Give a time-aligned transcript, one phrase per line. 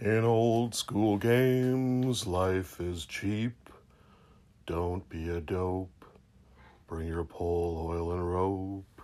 [0.00, 3.68] In old school games, life is cheap.
[4.64, 6.04] Don't be a dope.
[6.86, 9.02] Bring your pole, oil, and rope.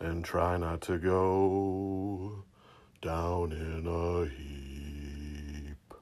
[0.00, 2.44] And try not to go
[3.02, 5.94] down in a heap.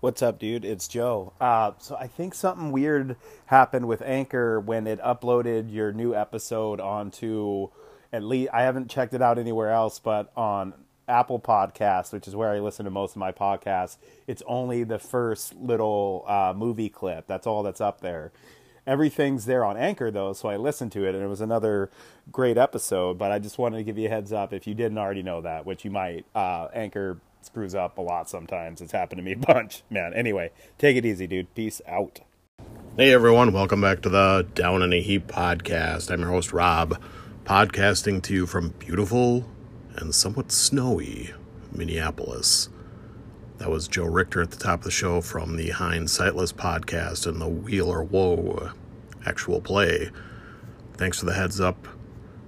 [0.00, 0.66] What's up, dude?
[0.66, 1.32] It's Joe.
[1.40, 3.16] Uh, so I think something weird
[3.46, 7.70] happened with Anchor when it uploaded your new episode onto
[8.12, 10.74] at least I haven't checked it out anywhere else, but on
[11.08, 13.96] Apple Podcasts, which is where I listen to most of my podcasts,
[14.26, 17.26] it's only the first little uh, movie clip.
[17.26, 18.30] That's all that's up there.
[18.86, 21.90] Everything's there on Anchor though, so I listened to it, and it was another
[22.32, 23.18] great episode.
[23.18, 25.40] But I just wanted to give you a heads up if you didn't already know
[25.42, 26.24] that, which you might.
[26.34, 28.80] Uh, Anchor screws up a lot sometimes.
[28.80, 30.14] It's happened to me a bunch, man.
[30.14, 31.54] Anyway, take it easy, dude.
[31.54, 32.20] Peace out.
[32.96, 36.10] Hey everyone, welcome back to the Down in a Heap podcast.
[36.10, 37.00] I'm your host Rob,
[37.44, 39.44] podcasting to you from beautiful
[39.96, 41.32] and somewhat snowy
[41.72, 42.68] Minneapolis.
[43.58, 47.40] That was Joe Richter at the top of the show from the Hindsightless podcast and
[47.40, 48.70] the Wheel or Woe
[49.26, 50.10] actual play.
[50.94, 51.88] Thanks for the heads up.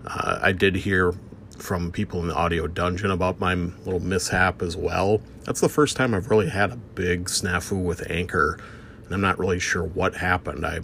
[0.07, 1.15] Uh, I did hear
[1.59, 5.21] from people in the audio dungeon about my little mishap as well.
[5.45, 8.59] That's the first time I've really had a big snafu with Anchor,
[9.05, 10.65] and I'm not really sure what happened.
[10.65, 10.81] I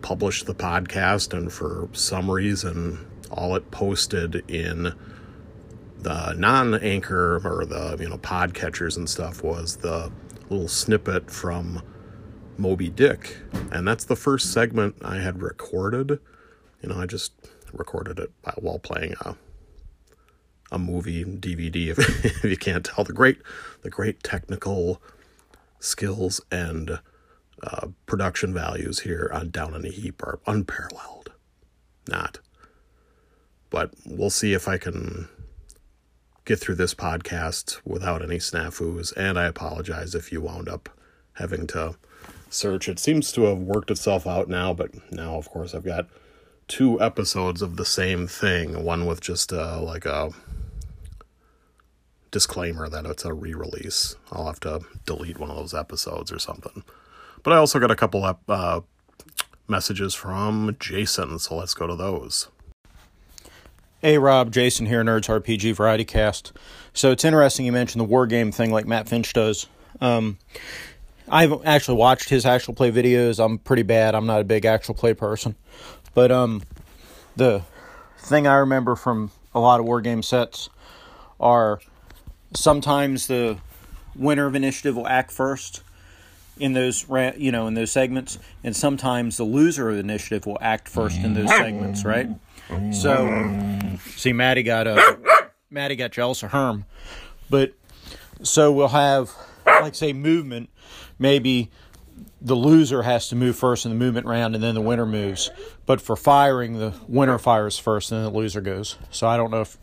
[0.00, 4.94] published the podcast, and for some reason, all it posted in
[6.02, 10.10] the non-anchor or the you know podcatchers and stuff was the
[10.50, 11.82] little snippet from
[12.58, 13.38] Moby Dick,
[13.70, 16.18] and that's the first segment I had recorded.
[16.82, 17.32] You know, I just
[17.72, 19.36] recorded it while playing a
[20.70, 21.88] a movie DVD.
[21.98, 23.38] If, if you can't tell, the great
[23.82, 25.00] the great technical
[25.78, 26.98] skills and
[27.62, 31.32] uh, production values here on Down in a Heap are unparalleled.
[32.08, 32.40] Not,
[33.70, 35.28] but we'll see if I can
[36.44, 40.88] get through this podcast without any snafus, and I apologize if you wound up
[41.34, 41.96] having to
[42.50, 42.88] search.
[42.88, 46.08] It seems to have worked itself out now, but now, of course, I've got
[46.68, 48.84] two episodes of the same thing.
[48.84, 50.30] One with just uh, like a
[52.30, 54.16] disclaimer that it's a re-release.
[54.32, 56.82] I'll have to delete one of those episodes or something.
[57.42, 58.80] But I also got a couple of uh,
[59.68, 62.48] messages from Jason, so let's go to those.
[64.04, 66.52] Hey Rob, Jason here, Nerds RPG Variety Cast.
[66.92, 69.68] So it's interesting you mentioned the war game thing like Matt Finch does.
[70.00, 70.38] Um,
[71.28, 73.38] I've actually watched his actual play videos.
[73.38, 74.16] I'm pretty bad.
[74.16, 75.54] I'm not a big actual play person.
[76.14, 76.64] But um,
[77.36, 77.62] the
[78.18, 80.68] thing I remember from a lot of war game sets
[81.38, 81.78] are
[82.56, 83.58] sometimes the
[84.16, 85.84] winner of initiative will act first
[86.58, 90.88] in those you know in those segments and sometimes the loser of initiative will act
[90.88, 92.28] first in those segments right
[92.92, 95.16] so, see, Maddie got a uh,
[95.70, 96.84] Maddie got jealous of Herm,
[97.50, 97.72] but
[98.42, 99.30] so we'll have
[99.66, 100.70] like say movement.
[101.18, 101.70] Maybe
[102.40, 105.50] the loser has to move first in the movement round, and then the winner moves.
[105.86, 108.98] But for firing, the winner fires first, and then the loser goes.
[109.10, 109.78] So I don't know if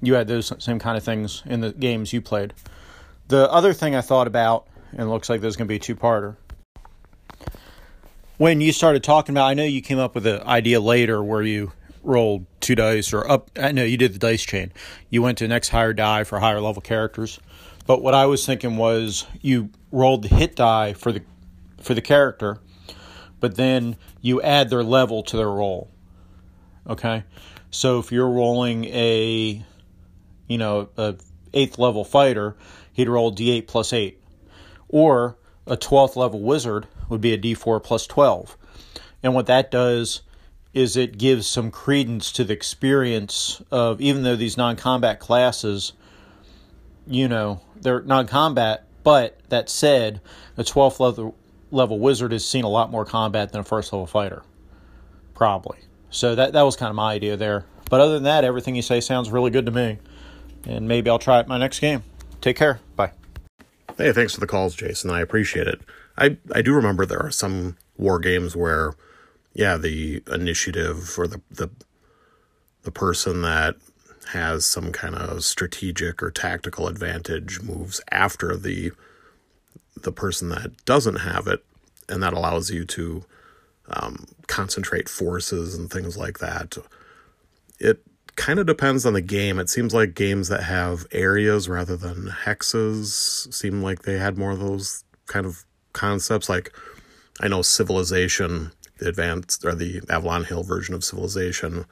[0.00, 2.54] you had those same kind of things in the games you played.
[3.28, 4.66] The other thing I thought about,
[4.96, 6.36] and looks like there's going to be a two-parter.
[8.38, 11.42] When you started talking about, I know you came up with an idea later where
[11.42, 13.50] you rolled two dice or up.
[13.56, 14.72] I know you did the dice chain.
[15.10, 17.40] You went to next higher die for higher level characters.
[17.86, 21.22] But what I was thinking was you rolled the hit die for the
[21.80, 22.58] for the character,
[23.40, 25.90] but then you add their level to their roll.
[26.88, 27.24] Okay,
[27.70, 29.64] so if you're rolling a,
[30.48, 31.16] you know, a
[31.52, 32.56] eighth level fighter,
[32.92, 34.20] he'd roll d8 plus eight,
[34.88, 35.36] or
[35.66, 38.56] a twelfth level wizard would be a d4 plus twelve,
[39.22, 40.22] and what that does
[40.74, 45.92] is it gives some credence to the experience of even though these non-combat classes
[47.06, 50.20] you know they're non-combat but that said
[50.56, 51.34] a 12th level
[51.70, 54.42] level wizard has seen a lot more combat than a first level fighter
[55.42, 55.78] probably.
[56.10, 57.64] So that that was kind of my idea there.
[57.90, 59.98] But other than that everything you say sounds really good to me.
[60.66, 62.04] And maybe I'll try it my next game.
[62.40, 62.78] Take care.
[62.94, 63.10] Bye.
[63.98, 65.10] Hey thanks for the calls Jason.
[65.10, 65.80] I appreciate it.
[66.16, 68.92] I I do remember there are some war games where
[69.54, 71.70] yeah, the initiative or the the
[72.82, 73.76] the person that
[74.32, 78.92] has some kind of strategic or tactical advantage moves after the
[80.00, 81.64] the person that doesn't have it,
[82.08, 83.24] and that allows you to
[83.88, 86.76] um, concentrate forces and things like that.
[87.78, 88.00] It
[88.36, 89.58] kind of depends on the game.
[89.58, 94.52] It seems like games that have areas rather than hexes seem like they had more
[94.52, 96.48] of those kind of concepts.
[96.48, 96.72] Like
[97.40, 101.86] I know Civilization the advanced or the Avalon Hill version of Civilization,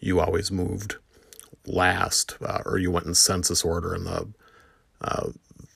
[0.00, 0.96] you always moved
[1.66, 4.28] last, uh, or you went in census order, and the
[5.00, 5.30] uh,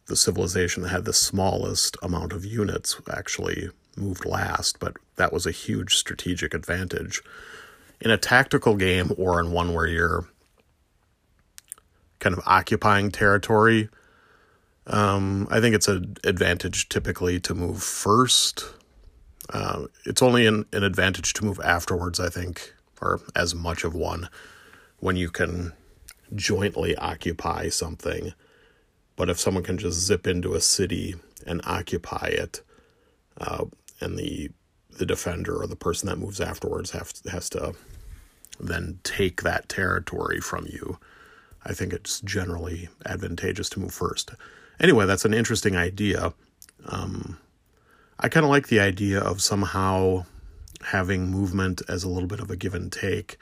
[0.07, 5.47] the civilization that had the smallest amount of units actually moved last, but that was
[5.47, 7.23] a huge strategic advantage.
[8.01, 10.27] In a tactical game or in one where you're
[12.21, 13.89] kind of occupying territory,
[14.87, 18.65] um, I think it's an advantage typically to move first.
[19.51, 23.95] Uh, it's only an, an advantage to move afterwards, I think, or as much of
[23.95, 24.29] one,
[24.99, 25.73] when you can
[26.35, 28.35] jointly occupy something.
[29.17, 31.17] But if someone can just zip into a city
[31.47, 32.63] and occupy it,
[33.39, 33.65] uh,
[34.01, 34.51] and the
[34.91, 37.73] the defender or the person that moves afterwards has to
[38.59, 40.99] then take that territory from you,
[41.65, 44.33] I think it's generally advantageous to move first.
[44.81, 46.33] Anyway, that's an interesting idea.
[46.87, 47.39] Um,
[48.21, 50.25] I kind of like the idea of somehow
[50.83, 53.39] having movement as a little bit of a give and take,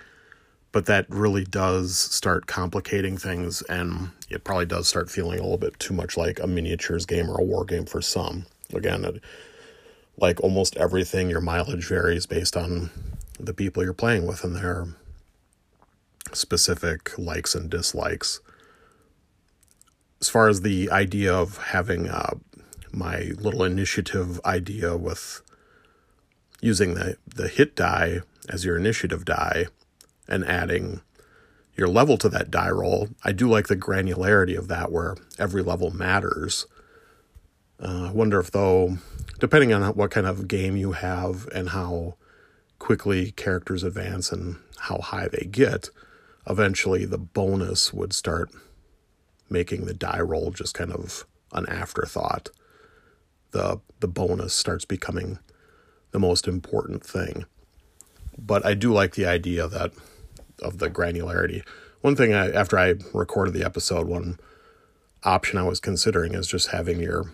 [0.70, 5.56] but that really does start complicating things, and it probably does start feeling a little
[5.56, 8.44] bit too much like a miniatures game or a war game for some.
[8.74, 9.22] Again, it,
[10.18, 12.90] like almost everything, your mileage varies based on
[13.40, 14.88] the people you're playing with and their
[16.32, 18.40] specific likes and dislikes
[20.20, 22.34] as far as the idea of having uh,
[22.92, 25.42] my little initiative idea with
[26.60, 29.66] using the, the hit die as your initiative die
[30.28, 31.00] and adding
[31.76, 35.62] your level to that die roll, I do like the granularity of that where every
[35.62, 36.66] level matters.
[37.78, 38.96] Uh, I wonder if, though,
[39.38, 42.16] depending on what kind of game you have and how
[42.78, 45.90] quickly characters advance and how high they get,
[46.48, 48.50] eventually the bonus would start
[49.50, 52.48] making the die roll just kind of an afterthought.
[53.52, 55.38] The the bonus starts becoming
[56.10, 57.46] the most important thing.
[58.38, 59.92] But I do like the idea that
[60.62, 61.62] of the granularity.
[62.00, 64.38] One thing I after I recorded the episode, one
[65.24, 67.32] option I was considering is just having your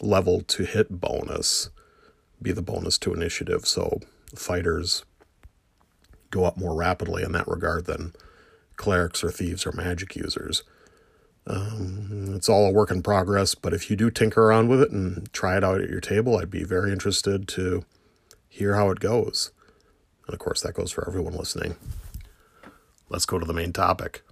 [0.00, 1.70] level to hit bonus
[2.42, 4.00] be the bonus to initiative so
[4.34, 5.04] fighters
[6.30, 8.12] go up more rapidly in that regard than
[8.76, 10.62] clerics or thieves or magic users.
[11.50, 14.92] Um, it's all a work in progress, but if you do tinker around with it
[14.92, 17.84] and try it out at your table, I'd be very interested to
[18.48, 19.50] hear how it goes.
[20.26, 21.74] And of course, that goes for everyone listening.
[23.08, 24.22] Let's go to the main topic.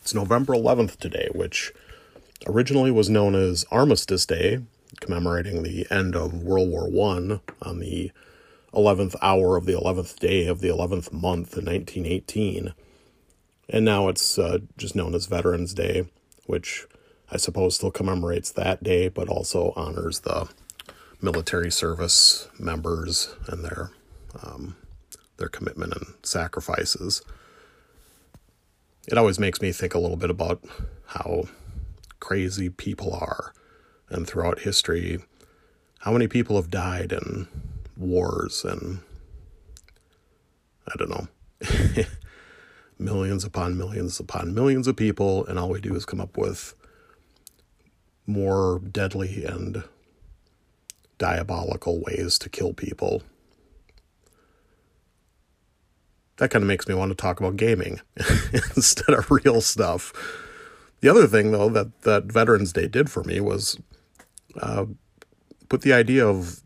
[0.00, 1.72] It's November 11th today, which
[2.48, 4.62] originally was known as Armistice Day,
[5.00, 8.10] commemorating the end of World War I on the
[8.74, 12.74] 11th hour of the 11th day of the 11th month in 1918
[13.68, 16.08] and now it's uh, just known as Veterans Day,
[16.46, 16.86] which
[17.30, 20.48] I suppose still commemorates that day, but also honors the
[21.20, 23.90] military service members and their
[24.42, 24.76] um,
[25.36, 27.22] their commitment and sacrifices.
[29.08, 30.62] It always makes me think a little bit about
[31.06, 31.44] how
[32.20, 33.52] crazy people are,
[34.08, 35.18] and throughout history,
[36.00, 37.48] how many people have died in
[37.96, 39.00] wars and
[40.88, 41.28] I don't know.
[43.02, 46.74] millions upon millions upon millions of people, and all we do is come up with
[48.26, 49.84] more deadly and
[51.18, 53.22] diabolical ways to kill people.
[56.38, 58.00] That kind of makes me want to talk about gaming
[58.76, 60.12] instead of real stuff.
[61.00, 63.78] The other thing, though, that, that Veterans Day did for me was
[64.60, 64.86] uh,
[65.68, 66.62] put the idea of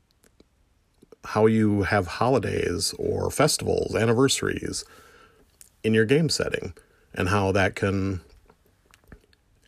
[1.25, 4.85] how you have holidays or festivals, anniversaries,
[5.87, 6.75] in your game setting
[7.14, 8.21] and how that can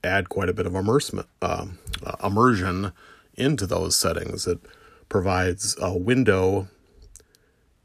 [0.02, 1.66] add quite a bit of immersion, uh,
[2.22, 2.90] immersion
[3.34, 4.44] into those settings.
[4.44, 4.58] It
[5.08, 6.66] provides a window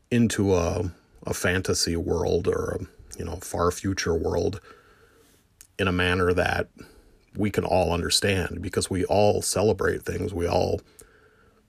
[0.10, 0.92] into a,
[1.28, 4.60] a fantasy world or a you know far future world
[5.78, 6.70] in a manner that
[7.36, 10.34] we can all understand because we all celebrate things.
[10.34, 10.82] We all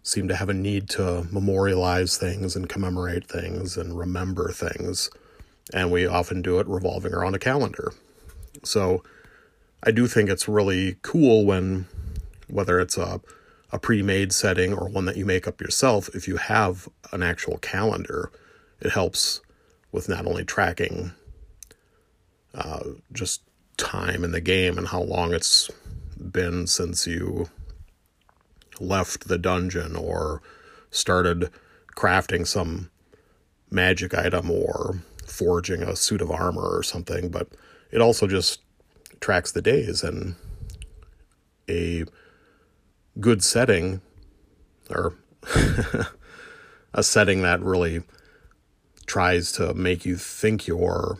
[0.03, 5.11] seem to have a need to memorialize things and commemorate things and remember things
[5.73, 7.93] and we often do it revolving around a calendar.
[8.63, 9.03] So
[9.83, 11.87] I do think it's really cool when,
[12.49, 13.21] whether it's a,
[13.73, 17.23] a pre made setting or one that you make up yourself, if you have an
[17.23, 18.31] actual calendar,
[18.81, 19.41] it helps
[19.93, 21.13] with not only tracking
[22.55, 23.43] uh, just
[23.77, 25.71] time in the game and how long it's
[26.31, 27.49] been since you
[28.81, 30.43] left the dungeon or
[30.91, 31.51] started
[31.97, 32.91] crafting some
[33.71, 34.99] magic item or
[35.35, 37.49] forging a suit of armor or something, but
[37.91, 38.61] it also just
[39.21, 40.37] tracks the days and
[41.69, 42.05] a
[43.21, 44.01] good setting
[44.91, 45.15] or
[46.95, 48.03] a setting that really
[49.07, 51.19] tries to make you think you're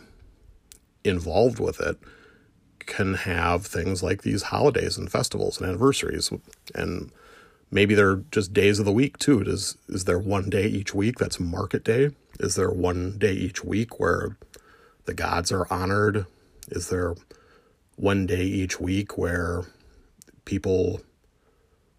[1.03, 1.97] involved with it
[2.79, 6.31] can have things like these holidays and festivals and anniversaries.
[6.73, 7.11] And
[7.71, 9.41] maybe they're just days of the week too.
[9.41, 13.63] Is is there one day each week that's market day is there one day each
[13.63, 14.37] week where
[15.05, 16.25] the gods are honored?
[16.69, 17.15] Is there
[17.95, 19.63] one day each week where
[20.45, 21.01] people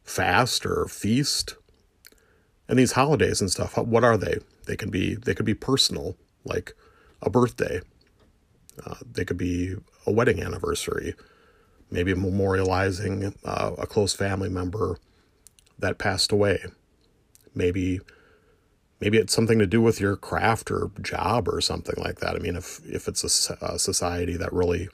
[0.05, 1.57] fast or feast?
[2.69, 4.38] And these holidays and stuff what are they?
[4.66, 6.75] They can be they could be personal like
[7.23, 7.81] a birthday.
[8.85, 9.75] Uh, they could be
[10.07, 11.14] a wedding anniversary
[11.90, 14.99] maybe memorializing uh, a close family member
[15.78, 16.64] that passed away.
[17.55, 18.00] Maybe
[19.00, 22.38] maybe it's something to do with your craft or job or something like that i
[22.38, 24.88] mean if if it's a, a society that really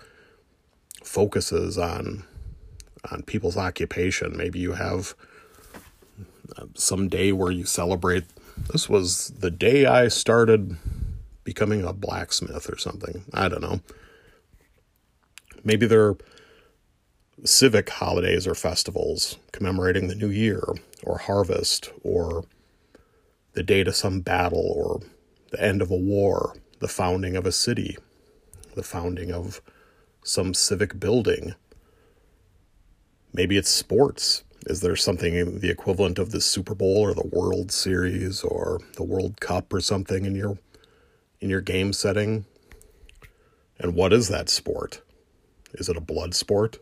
[1.04, 2.25] focuses on
[3.11, 4.37] on people's occupation.
[4.37, 5.14] Maybe you have
[6.56, 8.25] uh, some day where you celebrate.
[8.71, 10.76] This was the day I started
[11.44, 13.25] becoming a blacksmith or something.
[13.35, 13.80] I don't know.
[15.64, 16.16] Maybe there are
[17.44, 20.62] civic holidays or festivals commemorating the new year
[21.02, 22.44] or harvest or
[23.54, 25.00] the date of some battle or
[25.50, 27.97] the end of a war, the founding of a city,
[28.75, 29.61] the founding of
[30.25, 31.54] some civic building
[33.32, 34.44] Maybe it's sports.
[34.66, 39.02] Is there something the equivalent of the Super Bowl or the World Series or the
[39.02, 40.59] World Cup or something in your
[41.40, 42.44] in your game setting?
[43.78, 45.00] And what is that sport?
[45.73, 46.78] Is it a blood sport?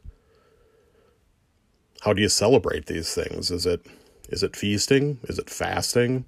[2.03, 3.50] How do you celebrate these things?
[3.50, 3.87] Is it
[4.29, 5.19] is it feasting?
[5.23, 6.25] Is it fasting?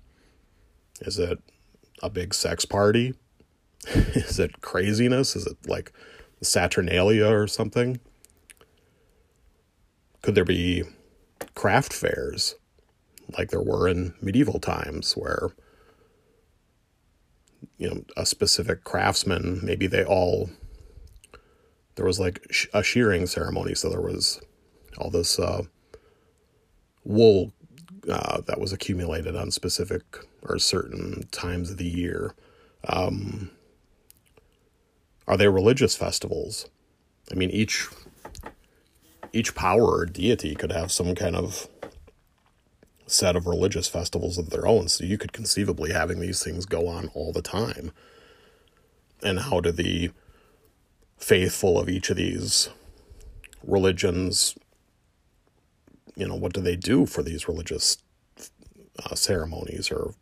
[1.01, 1.39] Is it
[2.03, 3.15] a big sex party?
[3.87, 5.35] is it craziness?
[5.35, 5.93] Is it like
[6.41, 8.01] Saturnalia or something?
[10.23, 10.85] Could there be
[11.55, 12.55] craft fairs
[13.37, 15.51] like there were in medieval times where
[17.79, 20.51] you know a specific craftsman maybe they all
[21.97, 24.41] there was like a shearing ceremony so there was
[24.99, 25.63] all this uh,
[27.05, 27.53] wool
[28.09, 30.03] uh, that was accumulated on specific
[30.43, 32.35] or certain times of the year
[32.89, 33.51] um,
[35.27, 36.69] are they religious festivals
[37.31, 37.89] i mean each
[39.33, 41.69] each power or deity could have some kind of
[43.07, 44.89] set of religious festivals of their own.
[44.89, 47.93] So you could conceivably having these things go on all the time.
[49.23, 50.11] And how do the
[51.19, 52.69] faithful of each of these
[53.63, 54.57] religions,
[56.17, 57.99] you know, what do they do for these religious
[59.05, 60.15] uh, ceremonies or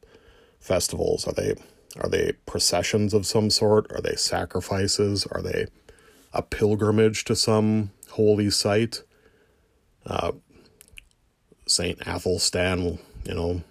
[0.60, 1.26] festivals?
[1.26, 1.54] Are they
[1.98, 3.90] are they processions of some sort?
[3.92, 5.26] Are they sacrifices?
[5.26, 5.66] Are they
[6.32, 9.02] a pilgrimage to some holy site.
[10.06, 10.32] Uh,
[11.66, 13.62] Saint Athelstan, you know,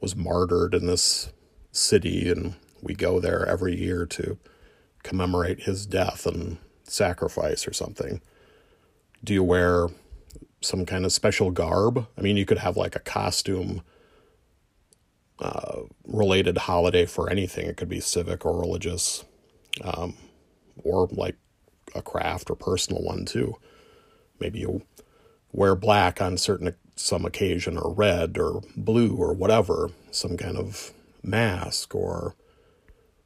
[0.00, 1.30] was martyred in this
[1.72, 4.38] city, and we go there every year to
[5.02, 8.20] commemorate his death and sacrifice or something.
[9.22, 9.88] Do you wear
[10.60, 12.06] some kind of special garb?
[12.16, 13.82] I mean, you could have like a costume
[15.38, 17.66] uh, related holiday for anything.
[17.66, 19.24] It could be civic or religious,
[19.82, 20.14] um,
[20.82, 21.36] or like
[21.94, 23.56] a craft or personal one too.
[24.38, 24.82] Maybe you
[25.52, 30.92] wear black on certain some occasion or red or blue or whatever, some kind of
[31.22, 32.34] mask or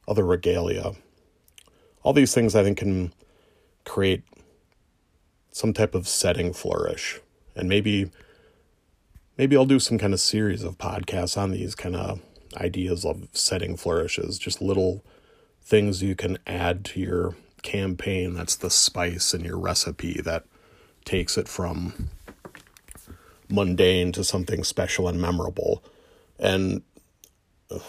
[0.07, 0.93] other regalia.
[2.03, 3.13] All these things I think can
[3.83, 4.23] create
[5.51, 7.19] some type of setting flourish.
[7.55, 8.11] And maybe
[9.37, 12.21] maybe I'll do some kind of series of podcasts on these kind of
[12.57, 15.03] ideas of setting flourishes, just little
[15.61, 20.45] things you can add to your campaign that's the spice in your recipe that
[21.03, 22.09] takes it from
[23.49, 25.83] mundane to something special and memorable.
[26.39, 26.83] And
[27.71, 27.79] uh,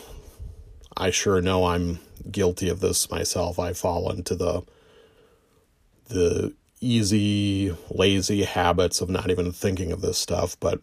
[0.96, 1.98] I sure know I'm
[2.30, 3.58] guilty of this myself.
[3.58, 4.62] I fall into the
[6.08, 6.54] the
[6.86, 10.80] easy, lazy habits of not even thinking of this stuff, but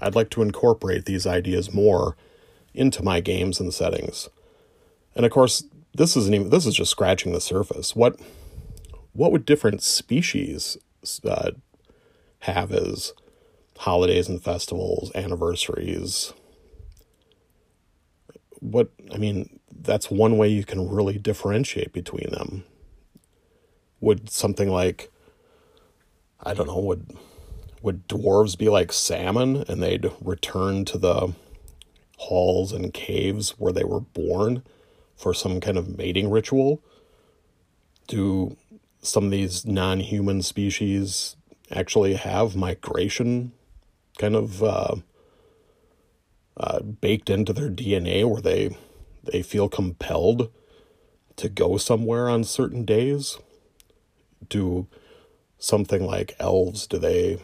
[0.00, 2.16] I'd like to incorporate these ideas more
[2.74, 4.28] into my games and settings.
[5.14, 7.94] And of course, this isn't even this is just scratching the surface.
[7.94, 8.18] What
[9.12, 10.78] what would different species
[11.28, 11.50] uh,
[12.40, 13.12] have as
[13.78, 16.32] holidays and festivals, anniversaries?
[18.60, 22.64] What I mean, that's one way you can really differentiate between them.
[24.00, 25.11] Would something like
[26.42, 27.16] I don't know, would
[27.82, 31.32] would dwarves be like salmon and they'd return to the
[32.16, 34.62] halls and caves where they were born?
[35.22, 36.82] for some kind of mating ritual?
[38.08, 38.56] Do
[39.00, 41.36] some of these non human species
[41.70, 43.52] actually have migration
[44.18, 44.96] kind of uh,
[46.56, 48.76] uh, baked into their DNA where they
[49.22, 50.50] they feel compelled
[51.36, 53.38] to go somewhere on certain days?
[54.48, 54.88] do
[55.62, 57.38] something like elves do they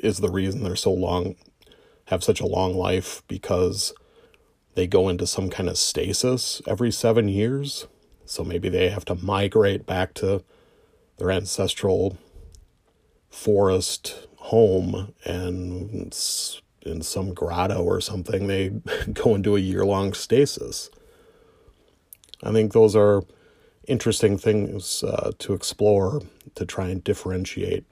[0.00, 1.36] is the reason they're so long
[2.06, 3.94] have such a long life because
[4.74, 7.86] they go into some kind of stasis every 7 years?
[8.26, 10.42] So maybe they have to migrate back to
[11.18, 12.18] their ancestral
[13.30, 16.12] forest home and
[16.82, 18.68] in some grotto or something they
[19.12, 20.90] go into a year long stasis.
[22.42, 23.22] I think those are
[23.86, 26.22] interesting things uh, to explore
[26.54, 27.84] to try and differentiate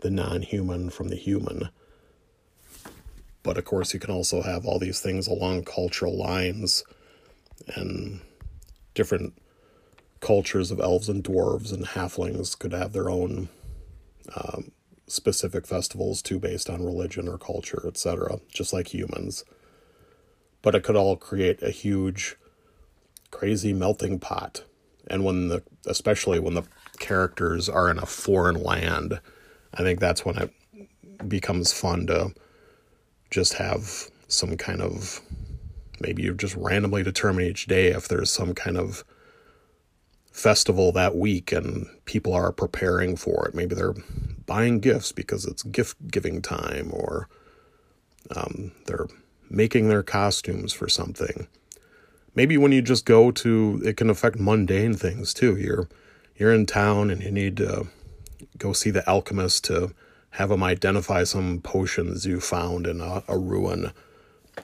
[0.00, 1.68] the non human from the human.
[3.42, 6.84] But of course, you can also have all these things along cultural lines
[7.74, 8.20] and
[8.94, 9.34] different
[10.20, 13.48] cultures of elves and dwarves and halflings could have their own
[14.34, 14.72] um,
[15.06, 19.44] specific festivals too, based on religion or culture, etc., just like humans.
[20.62, 22.36] But it could all create a huge,
[23.30, 24.64] crazy melting pot
[25.06, 26.64] and when the especially when the
[26.98, 29.20] characters are in a foreign land,
[29.74, 30.52] I think that's when it
[31.28, 32.32] becomes fun to
[33.30, 35.20] just have some kind of
[36.00, 39.04] maybe you just randomly determine each day if there's some kind of
[40.32, 43.54] festival that week and people are preparing for it.
[43.54, 43.94] Maybe they're
[44.44, 47.28] buying gifts because it's gift giving time or
[48.34, 49.06] um, they're
[49.48, 51.46] making their costumes for something
[52.36, 55.56] maybe when you just go to it can affect mundane things too.
[55.56, 55.88] You're
[56.36, 57.88] you're in town and you need to
[58.58, 59.92] go see the alchemist to
[60.30, 63.90] have him identify some potions you found in a, a ruin.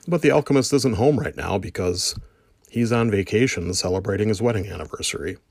[0.07, 2.14] But the alchemist isn't home right now because
[2.71, 5.38] he's on vacation celebrating his wedding anniversary.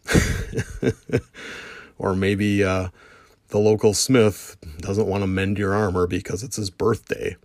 [2.02, 2.90] Or maybe uh,
[3.50, 7.38] the local smith doesn't want to mend your armor because it's his birthday.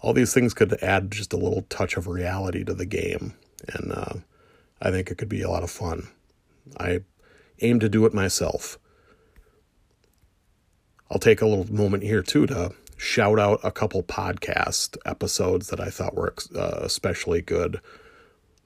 [0.00, 3.34] All these things could add just a little touch of reality to the game
[3.72, 4.14] and uh,
[4.80, 6.08] I think it could be a lot of fun.
[6.78, 7.00] I
[7.60, 8.78] aim to do it myself.
[11.10, 15.80] I'll take a little moment here too to shout out a couple podcast episodes that
[15.80, 17.80] I thought were uh, especially good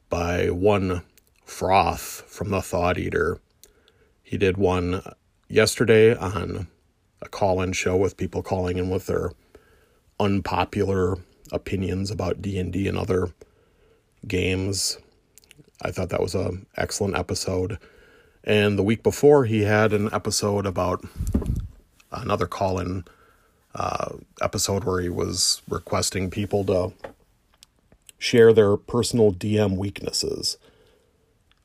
[0.08, 1.02] by one
[1.44, 3.40] Froth from the Thought Eater.
[4.22, 5.02] He did one
[5.48, 6.68] yesterday on
[7.20, 9.32] a call in show with people calling in with their
[10.20, 11.16] unpopular
[11.52, 13.30] opinions about D&D and other
[14.26, 14.98] games.
[15.82, 17.78] I thought that was an excellent episode.
[18.44, 21.04] And the week before, he had an episode about
[22.10, 23.04] another call in
[23.74, 26.92] uh, episode where he was requesting people to
[28.18, 30.56] share their personal DM weaknesses.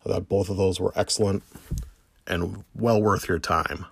[0.06, 1.44] I thought both of those were excellent
[2.28, 3.86] and well worth your time.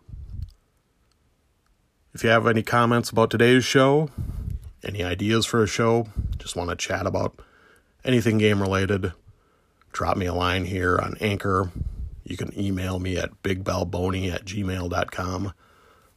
[2.13, 4.09] If you have any comments about today's show,
[4.83, 7.39] any ideas for a show, just want to chat about
[8.03, 9.13] anything game related,
[9.91, 11.71] drop me a line here on Anchor.
[12.23, 15.53] You can email me at bigbalboni at gmail.com.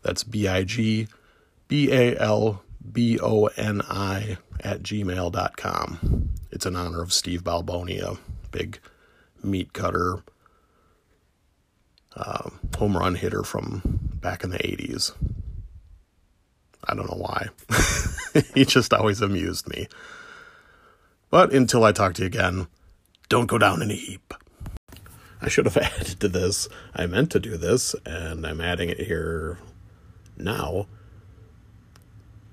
[0.02, 1.08] That's B I G
[1.68, 6.30] B A L B O N I at gmail.com.
[6.50, 8.16] It's in honor of Steve Balboni, a
[8.52, 8.78] big
[9.42, 10.22] meat cutter,
[12.16, 13.82] uh, home run hitter from
[14.20, 15.12] back in the 80s.
[16.86, 17.48] I don't know why.
[18.54, 19.88] he just always amused me.
[21.34, 22.68] But until I talk to you again,
[23.28, 24.34] don't go down in a heap.
[25.42, 26.68] I should have added to this.
[26.94, 29.58] I meant to do this, and I'm adding it here
[30.36, 30.86] now.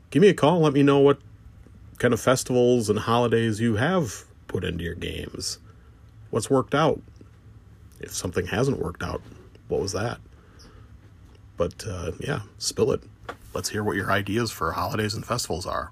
[0.10, 0.62] Give me a call.
[0.62, 1.20] Let me know what
[2.00, 5.60] kind of festivals and holidays you have put into your games.
[6.32, 7.00] What's worked out?
[8.00, 9.22] If something hasn't worked out,
[9.68, 10.20] what was that?
[11.56, 13.04] But uh, yeah, spill it.
[13.54, 15.92] Let's hear what your ideas for holidays and festivals are.